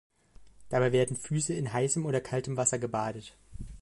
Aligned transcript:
Dabei 0.69 0.93
werden 0.93 1.13
die 1.15 1.21
Füße 1.21 1.53
in 1.53 1.73
heißem 1.73 2.07
oder 2.07 2.21
kaltem 2.21 2.57
Wasser 2.57 2.79
gebadet. 2.79 3.37